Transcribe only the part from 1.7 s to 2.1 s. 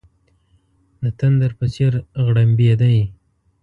څېر